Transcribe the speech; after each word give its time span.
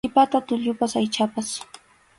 Siki 0.05 0.15
pata 0.15 0.37
tullupas 0.47 0.93
aychapas. 1.01 1.49